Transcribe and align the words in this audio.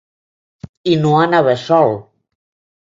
I 0.93 0.95
no 1.03 1.13
anava 1.21 1.57
sol. 1.69 1.97